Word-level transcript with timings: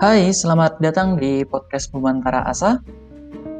Hai, 0.00 0.32
selamat 0.32 0.80
datang 0.80 1.20
di 1.20 1.44
podcast 1.44 1.92
Bumantara 1.92 2.40
Asa. 2.48 2.80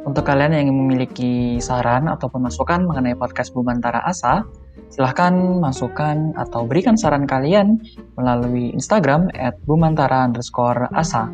Untuk 0.09 0.25
kalian 0.25 0.57
yang 0.57 0.73
memiliki 0.73 1.61
saran 1.61 2.09
ataupun 2.09 2.49
masukan 2.49 2.81
mengenai 2.89 3.13
podcast 3.13 3.53
Bumantara 3.53 4.01
Asa, 4.09 4.49
silahkan 4.89 5.37
masukkan 5.37 6.33
atau 6.41 6.65
berikan 6.65 6.97
saran 6.97 7.29
kalian 7.29 7.85
melalui 8.17 8.73
Instagram 8.73 9.29
at 9.37 9.61
bumantara 9.69 10.25
underscore 10.25 10.89
asa. 10.97 11.29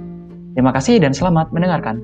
Terima 0.59 0.75
kasih 0.75 0.99
dan 0.99 1.15
selamat 1.15 1.55
mendengarkan. 1.55 2.03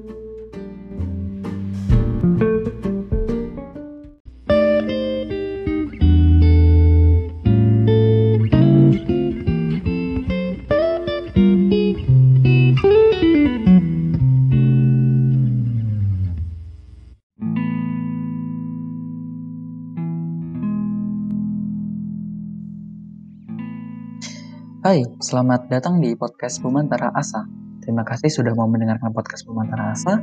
Hai, 24.83 24.99
selamat 25.23 25.71
datang 25.71 26.03
di 26.03 26.11
podcast 26.19 26.59
Bumantara 26.59 27.15
Asa. 27.15 27.47
Terima 27.87 28.03
kasih 28.03 28.27
sudah 28.27 28.51
mau 28.59 28.67
mendengarkan 28.67 29.15
podcast 29.15 29.47
Bumantara 29.47 29.95
Asa. 29.95 30.19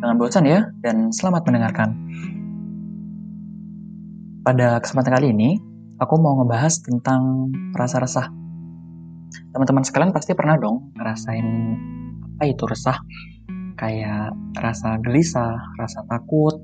Jangan 0.00 0.16
bosan 0.16 0.48
ya, 0.48 0.72
dan 0.80 1.12
selamat 1.12 1.44
mendengarkan. 1.44 1.92
Pada 4.40 4.80
kesempatan 4.80 5.20
kali 5.20 5.36
ini, 5.36 5.60
aku 6.00 6.16
mau 6.16 6.32
ngebahas 6.40 6.80
tentang 6.80 7.52
rasa 7.76 8.00
resah. 8.00 8.24
Teman-teman 9.52 9.84
sekalian 9.84 10.16
pasti 10.16 10.32
pernah 10.32 10.56
dong 10.56 10.96
ngerasain 10.96 11.48
apa 12.24 12.48
itu 12.48 12.64
resah. 12.64 12.96
Kayak 13.76 14.32
rasa 14.56 14.96
gelisah, 15.04 15.60
rasa 15.76 16.08
takut, 16.08 16.56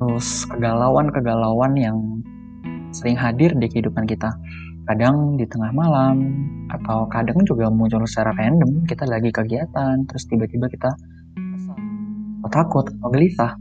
terus 0.00 0.48
kegalauan-kegalauan 0.48 1.76
yang 1.76 2.24
sering 2.96 3.20
hadir 3.20 3.52
di 3.52 3.68
kehidupan 3.68 4.08
kita 4.08 4.32
kadang 4.86 5.34
di 5.34 5.44
tengah 5.50 5.74
malam 5.74 6.46
atau 6.70 7.10
kadang 7.10 7.42
juga 7.42 7.66
muncul 7.68 8.06
secara 8.06 8.30
random 8.38 8.86
kita 8.86 9.02
lagi 9.06 9.34
kegiatan 9.34 10.06
terus 10.06 10.24
tiba-tiba 10.30 10.70
kita 10.70 10.94
atau 12.46 12.48
takut 12.50 12.86
atau 12.86 13.10
gelisah. 13.10 13.58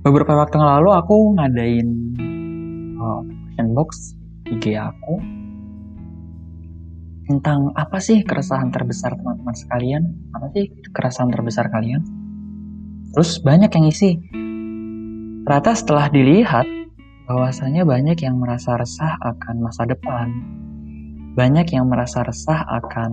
Beberapa 0.00 0.32
waktu 0.32 0.56
yang 0.56 0.80
lalu 0.80 0.90
aku 0.96 1.16
ngadain 1.36 1.88
uh, 2.96 3.20
question 3.60 3.76
box 3.76 4.16
IG 4.48 4.80
aku. 4.80 5.20
Tentang 7.30 7.70
apa 7.78 8.02
sih 8.02 8.26
keresahan 8.26 8.74
terbesar 8.74 9.14
teman-teman 9.14 9.54
sekalian? 9.54 10.02
Apa 10.34 10.50
sih 10.50 10.72
keresahan 10.90 11.30
terbesar 11.30 11.70
kalian? 11.70 12.02
Terus 13.14 13.38
banyak 13.44 13.70
yang 13.70 13.86
isi 13.86 14.18
ternyata 15.44 15.74
setelah 15.74 16.06
dilihat 16.10 16.79
bahwasanya 17.30 17.86
banyak 17.86 18.18
yang 18.26 18.42
merasa 18.42 18.74
resah 18.74 19.14
akan 19.22 19.62
masa 19.62 19.86
depan. 19.86 20.34
Banyak 21.38 21.70
yang 21.70 21.86
merasa 21.86 22.26
resah 22.26 22.66
akan 22.66 23.12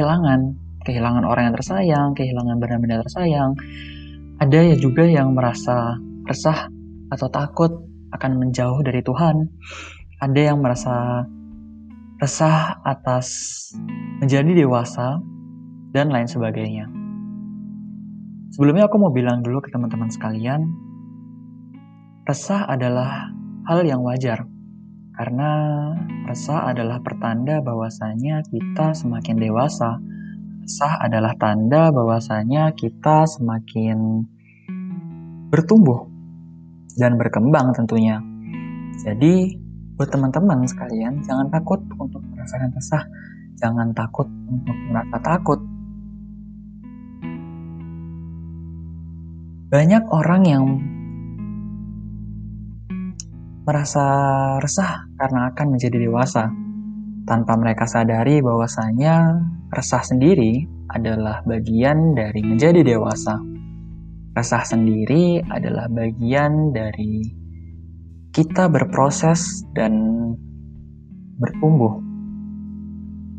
kehilangan, 0.00 0.56
kehilangan 0.80 1.28
orang 1.28 1.52
yang 1.52 1.56
tersayang, 1.60 2.08
kehilangan 2.16 2.56
benda-benda 2.56 3.04
tersayang. 3.04 3.52
Ada 4.40 4.72
ya 4.72 4.76
juga 4.80 5.04
yang 5.04 5.36
merasa 5.36 6.00
resah 6.24 6.72
atau 7.12 7.28
takut 7.28 7.84
akan 8.16 8.40
menjauh 8.40 8.80
dari 8.80 9.04
Tuhan. 9.04 9.44
Ada 10.24 10.40
yang 10.48 10.64
merasa 10.64 11.28
resah 12.16 12.80
atas 12.80 13.28
menjadi 14.24 14.64
dewasa 14.64 15.20
dan 15.92 16.08
lain 16.08 16.24
sebagainya. 16.24 16.88
Sebelumnya 18.56 18.88
aku 18.88 18.96
mau 18.96 19.12
bilang 19.12 19.44
dulu 19.44 19.60
ke 19.60 19.68
teman-teman 19.68 20.08
sekalian, 20.08 20.87
Resah 22.28 22.68
adalah 22.68 23.32
hal 23.64 23.88
yang 23.88 24.04
wajar, 24.04 24.44
karena 25.16 25.48
resah 26.28 26.68
adalah 26.68 27.00
pertanda 27.00 27.64
bahwasanya 27.64 28.44
kita 28.52 28.92
semakin 28.92 29.40
dewasa. 29.40 29.96
Resah 30.60 31.08
adalah 31.08 31.32
tanda 31.40 31.88
bahwasanya 31.88 32.76
kita 32.76 33.24
semakin 33.24 34.28
bertumbuh 35.48 36.04
dan 37.00 37.16
berkembang 37.16 37.72
tentunya. 37.72 38.20
Jadi, 39.00 39.56
buat 39.96 40.12
teman-teman 40.12 40.68
sekalian, 40.68 41.24
jangan 41.24 41.48
takut 41.48 41.80
untuk 41.96 42.20
merasakan 42.28 42.76
resah. 42.76 43.08
Jangan 43.56 43.96
takut 43.96 44.28
untuk 44.52 44.76
merasa 44.92 45.16
takut. 45.24 45.64
Banyak 49.72 50.04
orang 50.12 50.44
yang 50.44 50.64
merasa 53.68 54.04
resah 54.64 55.04
karena 55.20 55.52
akan 55.52 55.76
menjadi 55.76 56.00
dewasa, 56.00 56.48
tanpa 57.28 57.52
mereka 57.60 57.84
sadari 57.84 58.40
bahwasanya 58.40 59.36
resah 59.76 60.00
sendiri 60.00 60.64
adalah 60.88 61.44
bagian 61.44 62.16
dari 62.16 62.40
menjadi 62.40 62.80
dewasa. 62.80 63.36
Resah 64.32 64.64
sendiri 64.64 65.44
adalah 65.52 65.84
bagian 65.92 66.72
dari 66.72 67.28
kita 68.32 68.72
berproses 68.72 69.68
dan 69.76 69.92
bertumbuh. 71.36 72.00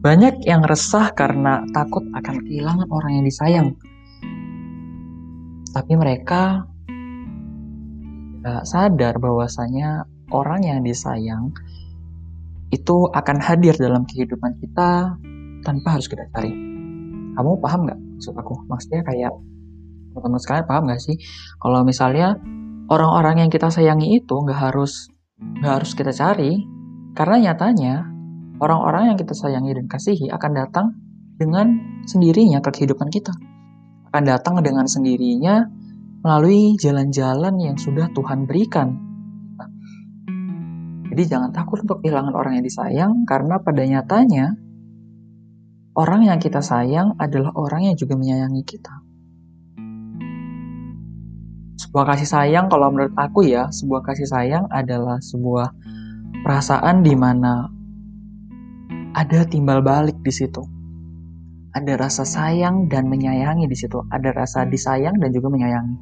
Banyak 0.06 0.46
yang 0.46 0.62
resah 0.62 1.10
karena 1.18 1.66
takut 1.74 2.06
akan 2.14 2.36
kehilangan 2.46 2.88
orang 2.94 3.12
yang 3.18 3.26
disayang. 3.26 3.70
Tapi 5.74 5.94
mereka 5.98 6.70
tidak 8.40 8.64
sadar 8.70 9.14
bahwasanya 9.18 10.08
orang 10.30 10.66
yang 10.66 10.80
disayang 10.86 11.54
itu 12.70 13.10
akan 13.10 13.38
hadir 13.42 13.74
dalam 13.78 14.06
kehidupan 14.06 14.58
kita 14.62 15.18
tanpa 15.66 15.88
harus 15.98 16.06
kita 16.06 16.30
cari. 16.30 16.54
Kamu 17.34 17.58
paham 17.62 17.90
nggak 17.90 17.98
maksud 17.98 18.36
aku? 18.38 18.56
Maksudnya 18.70 19.02
kayak 19.02 19.34
teman-teman 20.14 20.40
sekalian 20.42 20.66
paham 20.70 20.84
nggak 20.86 21.02
sih? 21.02 21.18
Kalau 21.58 21.82
misalnya 21.82 22.38
orang-orang 22.90 23.46
yang 23.46 23.50
kita 23.50 23.74
sayangi 23.74 24.22
itu 24.22 24.36
nggak 24.38 24.60
harus 24.60 25.10
nggak 25.40 25.74
harus 25.82 25.92
kita 25.98 26.12
cari, 26.14 26.62
karena 27.18 27.50
nyatanya 27.50 28.06
orang-orang 28.62 29.14
yang 29.14 29.18
kita 29.18 29.34
sayangi 29.34 29.72
dan 29.74 29.88
kasihi 29.88 30.28
akan 30.30 30.52
datang 30.54 30.88
dengan 31.40 31.74
sendirinya 32.06 32.60
ke 32.60 32.70
kehidupan 32.76 33.08
kita. 33.10 33.32
Akan 34.12 34.28
datang 34.28 34.60
dengan 34.62 34.86
sendirinya 34.86 35.64
melalui 36.20 36.76
jalan-jalan 36.76 37.56
yang 37.58 37.80
sudah 37.80 38.12
Tuhan 38.12 38.44
berikan 38.44 39.09
jadi 41.10 41.24
jangan 41.26 41.50
takut 41.50 41.82
untuk 41.82 42.06
kehilangan 42.06 42.34
orang 42.38 42.62
yang 42.62 42.66
disayang 42.66 43.12
karena 43.26 43.58
pada 43.58 43.82
nyatanya 43.82 44.54
orang 45.98 46.30
yang 46.30 46.38
kita 46.38 46.62
sayang 46.62 47.18
adalah 47.18 47.50
orang 47.58 47.90
yang 47.90 47.96
juga 47.98 48.14
menyayangi 48.14 48.64
kita. 48.64 48.94
Sebuah 51.82 52.14
kasih 52.14 52.30
sayang 52.30 52.70
kalau 52.70 52.94
menurut 52.94 53.16
aku 53.18 53.50
ya, 53.50 53.74
sebuah 53.74 54.06
kasih 54.06 54.30
sayang 54.30 54.70
adalah 54.70 55.18
sebuah 55.18 55.74
perasaan 56.46 57.02
di 57.02 57.18
mana 57.18 57.66
ada 59.18 59.42
timbal 59.50 59.82
balik 59.82 60.22
di 60.22 60.30
situ. 60.30 60.79
Ada 61.80 61.96
rasa 61.96 62.28
sayang 62.28 62.92
dan 62.92 63.08
menyayangi 63.08 63.64
di 63.72 63.78
situ. 63.80 64.04
Ada 64.12 64.36
rasa 64.36 64.68
disayang 64.68 65.16
dan 65.16 65.32
juga 65.32 65.48
menyayangi. 65.48 65.96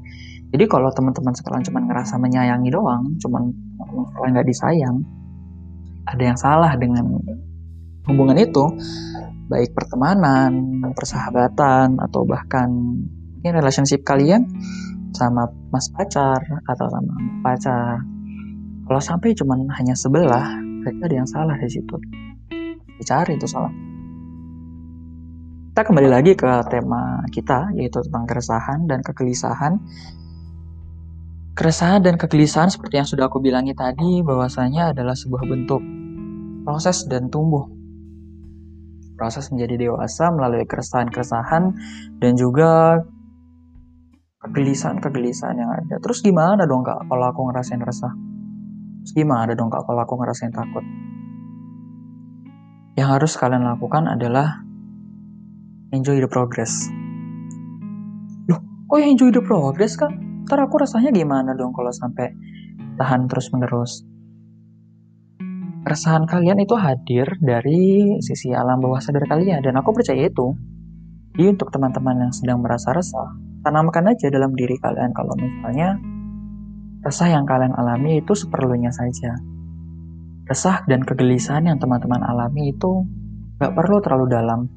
Jadi 0.50 0.66
kalau 0.66 0.90
teman-teman 0.90 1.38
sekalian 1.38 1.62
cuma 1.70 1.86
ngerasa 1.86 2.18
menyayangi 2.18 2.74
doang, 2.74 3.14
cuma 3.22 3.46
teman 3.78 4.30
nggak 4.34 4.48
disayang, 4.50 5.06
ada 6.10 6.24
yang 6.24 6.40
salah 6.40 6.74
dengan 6.80 7.20
hubungan 8.10 8.42
itu, 8.42 8.64
baik 9.54 9.76
pertemanan, 9.78 10.82
persahabatan, 10.98 12.02
atau 12.02 12.26
bahkan 12.26 12.74
mungkin 13.38 13.54
relationship 13.54 14.02
kalian 14.02 14.50
sama 15.14 15.46
mas 15.70 15.94
pacar 15.94 16.42
atau 16.66 16.88
sama 16.90 17.14
pacar. 17.46 18.02
Kalau 18.88 19.02
sampai 19.04 19.36
cuma 19.38 19.60
hanya 19.78 19.94
sebelah, 19.94 20.58
berarti 20.82 21.02
ada 21.06 21.16
yang 21.22 21.30
salah 21.30 21.60
di 21.60 21.70
situ. 21.70 21.96
Dicari 22.98 23.36
itu 23.36 23.46
salah. 23.46 23.87
Kita 25.78 25.94
kembali 25.94 26.10
lagi 26.10 26.34
ke 26.34 26.50
tema 26.74 27.22
kita, 27.30 27.70
yaitu 27.78 28.02
tentang 28.02 28.26
keresahan 28.26 28.90
dan 28.90 28.98
kegelisahan 29.06 29.78
Keresahan 31.54 32.02
dan 32.02 32.18
kegelisahan 32.18 32.74
seperti 32.74 32.98
yang 32.98 33.06
sudah 33.06 33.30
aku 33.30 33.38
bilangi 33.38 33.78
tadi 33.78 34.26
bahwasanya 34.26 34.98
adalah 34.98 35.14
sebuah 35.14 35.46
bentuk 35.46 35.78
proses 36.66 37.06
dan 37.06 37.30
tumbuh. 37.30 37.70
Proses 39.22 39.54
menjadi 39.54 39.86
dewasa 39.86 40.34
melalui 40.34 40.66
keresahan-keresahan 40.66 41.64
dan 42.26 42.32
juga 42.34 42.98
kegelisahan-kegelisahan 44.50 45.62
yang 45.62 45.70
ada. 45.78 46.02
Terus 46.02 46.26
gimana 46.26 46.66
dong 46.66 46.82
kak 46.82 47.06
kalau 47.06 47.30
aku 47.30 47.54
ngerasain 47.54 47.86
resah? 47.86 48.18
Terus 49.06 49.14
gimana 49.14 49.54
dong 49.54 49.70
kak 49.70 49.86
kalau 49.86 50.02
aku 50.02 50.26
ngerasain 50.26 50.50
takut? 50.50 50.82
Yang 52.98 53.10
harus 53.14 53.32
kalian 53.38 53.62
lakukan 53.62 54.10
adalah 54.10 54.66
enjoy 55.92 56.20
the 56.20 56.28
progress. 56.28 56.92
Loh, 58.52 58.60
kok 58.92 59.00
enjoy 59.00 59.32
the 59.32 59.44
progress 59.44 59.96
kak? 59.96 60.12
Ntar 60.48 60.64
aku 60.64 60.80
rasanya 60.80 61.12
gimana 61.12 61.56
dong 61.56 61.76
kalau 61.76 61.92
sampai 61.92 62.32
tahan 63.00 63.28
terus 63.28 63.52
menerus? 63.52 64.04
Keresahan 65.88 66.28
kalian 66.28 66.60
itu 66.60 66.76
hadir 66.76 67.28
dari 67.40 68.12
sisi 68.20 68.52
alam 68.52 68.84
bawah 68.84 69.00
sadar 69.00 69.24
kalian 69.24 69.64
dan 69.64 69.80
aku 69.80 69.96
percaya 69.96 70.28
itu. 70.28 70.52
Jadi 71.32 71.48
untuk 71.48 71.72
teman-teman 71.72 72.28
yang 72.28 72.34
sedang 72.36 72.60
merasa 72.60 72.92
resah, 72.92 73.32
tanamkan 73.64 74.04
aja 74.12 74.28
dalam 74.28 74.52
diri 74.52 74.76
kalian 74.84 75.16
kalau 75.16 75.32
misalnya 75.40 75.96
resah 77.08 77.32
yang 77.32 77.48
kalian 77.48 77.72
alami 77.72 78.20
itu 78.20 78.36
seperlunya 78.36 78.92
saja. 78.92 79.40
Resah 80.48 80.84
dan 80.92 81.08
kegelisahan 81.08 81.72
yang 81.72 81.80
teman-teman 81.80 82.20
alami 82.20 82.76
itu 82.76 83.08
gak 83.60 83.72
perlu 83.72 84.04
terlalu 84.04 84.28
dalam 84.28 84.68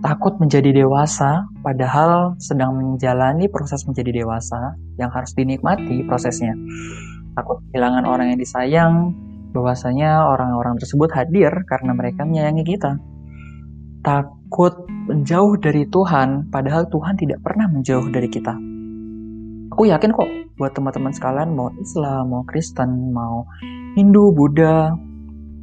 takut 0.00 0.36
menjadi 0.40 0.72
dewasa, 0.72 1.44
padahal 1.60 2.36
sedang 2.40 2.76
menjalani 2.76 3.46
proses 3.52 3.84
menjadi 3.84 4.24
dewasa 4.24 4.76
yang 4.96 5.12
harus 5.12 5.32
dinikmati 5.36 6.04
prosesnya. 6.08 6.56
Takut 7.36 7.60
kehilangan 7.70 8.04
orang 8.08 8.32
yang 8.34 8.40
disayang, 8.40 9.12
bahwasanya 9.52 10.24
orang-orang 10.24 10.78
tersebut 10.80 11.10
hadir 11.12 11.52
karena 11.68 11.92
mereka 11.92 12.24
menyayangi 12.24 12.64
kita. 12.64 12.96
Takut 14.00 14.88
menjauh 14.88 15.60
dari 15.60 15.84
Tuhan, 15.84 16.48
padahal 16.48 16.88
Tuhan 16.88 17.20
tidak 17.20 17.44
pernah 17.44 17.68
menjauh 17.68 18.08
dari 18.08 18.28
kita. 18.32 18.56
Aku 19.70 19.86
yakin 19.86 20.10
kok 20.10 20.28
buat 20.56 20.72
teman-teman 20.74 21.12
sekalian 21.12 21.52
mau 21.54 21.68
Islam, 21.78 22.32
mau 22.32 22.42
Kristen, 22.48 23.12
mau 23.12 23.44
Hindu, 23.94 24.32
Buddha, 24.32 24.96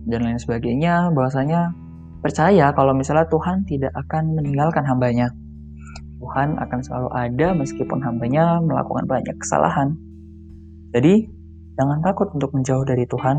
dan 0.08 0.20
lain 0.24 0.40
sebagainya, 0.40 1.12
bahwasanya 1.12 1.76
percaya 2.22 2.74
kalau 2.74 2.94
misalnya 2.98 3.30
Tuhan 3.30 3.64
tidak 3.66 3.94
akan 3.94 4.38
meninggalkan 4.38 4.84
hambanya. 4.86 5.30
Tuhan 6.18 6.58
akan 6.58 6.80
selalu 6.82 7.10
ada 7.14 7.48
meskipun 7.54 8.02
hambanya 8.02 8.58
melakukan 8.60 9.06
banyak 9.06 9.38
kesalahan. 9.38 9.94
Jadi, 10.92 11.30
jangan 11.78 12.02
takut 12.02 12.34
untuk 12.34 12.58
menjauh 12.58 12.82
dari 12.82 13.06
Tuhan, 13.06 13.38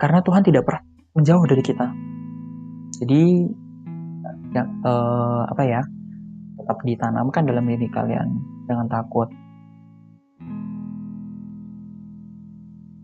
karena 0.00 0.24
Tuhan 0.24 0.40
tidak 0.40 0.64
pernah 0.64 0.82
menjauh 1.12 1.44
dari 1.44 1.62
kita. 1.64 1.86
Jadi, 3.04 3.22
ya, 4.56 4.64
eh, 4.64 5.42
apa 5.52 5.62
ya, 5.68 5.84
tetap 6.56 6.78
ditanamkan 6.80 7.44
dalam 7.44 7.64
diri 7.68 7.88
kalian. 7.92 8.28
Jangan 8.64 8.88
takut. 8.88 9.28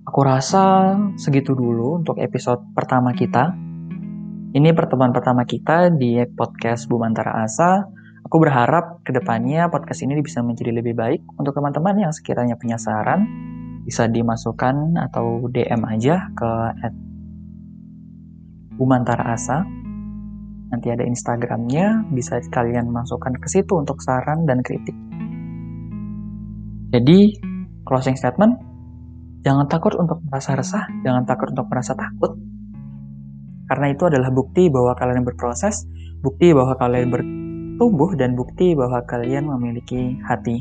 Aku 0.08 0.20
rasa 0.26 0.96
segitu 1.16 1.56
dulu 1.56 2.00
untuk 2.04 2.20
episode 2.20 2.60
pertama 2.76 3.16
kita. 3.16 3.71
Ini 4.52 4.76
pertemuan 4.76 5.16
pertama 5.16 5.48
kita 5.48 5.88
di 5.88 6.20
podcast 6.36 6.84
Bumantara 6.84 7.40
Asa. 7.40 7.88
Aku 8.28 8.36
berharap 8.36 9.00
ke 9.00 9.08
depannya 9.08 9.72
podcast 9.72 10.04
ini 10.04 10.20
bisa 10.20 10.44
menjadi 10.44 10.76
lebih 10.76 10.92
baik 10.92 11.24
untuk 11.40 11.56
teman-teman 11.56 11.96
yang 11.96 12.12
sekiranya 12.12 12.60
punya 12.60 12.76
saran 12.76 13.24
bisa 13.88 14.04
dimasukkan 14.12 15.00
atau 15.08 15.48
DM 15.48 15.80
aja 15.88 16.28
ke 16.36 16.50
Bumantara 18.76 19.32
Asa. 19.32 19.64
Nanti 20.68 20.88
ada 20.92 21.08
Instagramnya, 21.08 22.12
bisa 22.12 22.36
kalian 22.52 22.92
masukkan 22.92 23.32
ke 23.40 23.48
situ 23.48 23.72
untuk 23.72 24.04
saran 24.04 24.44
dan 24.44 24.60
kritik. 24.60 24.96
Jadi, 26.92 27.40
closing 27.88 28.20
statement, 28.20 28.60
jangan 29.48 29.64
takut 29.64 29.96
untuk 29.96 30.20
merasa 30.28 30.52
resah, 30.52 30.84
jangan 31.00 31.24
takut 31.24 31.48
untuk 31.56 31.72
merasa 31.72 31.96
takut, 31.96 32.36
karena 33.72 33.96
itu 33.96 34.04
adalah 34.04 34.28
bukti 34.28 34.68
bahwa 34.68 34.92
kalian 34.92 35.24
berproses, 35.24 35.88
bukti 36.20 36.52
bahwa 36.52 36.76
kalian 36.76 37.08
bertumbuh, 37.08 38.12
dan 38.20 38.36
bukti 38.36 38.76
bahwa 38.76 39.00
kalian 39.08 39.48
memiliki 39.48 40.20
hati. 40.28 40.60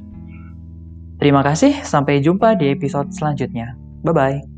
Terima 1.20 1.44
kasih, 1.44 1.76
sampai 1.84 2.24
jumpa 2.24 2.56
di 2.56 2.72
episode 2.72 3.12
selanjutnya. 3.12 3.76
Bye 4.08 4.16
bye. 4.16 4.51